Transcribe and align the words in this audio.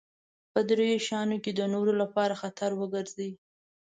په 0.53 0.59
دې 0.67 0.71
درې 0.79 0.97
شيانو 1.05 1.37
کې 1.43 1.51
د 1.55 1.61
نورو 1.73 1.93
لپاره 2.01 2.39
خطر 2.41 2.71
وګرځي. 2.75 3.29